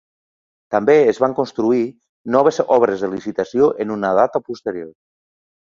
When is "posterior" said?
4.49-4.91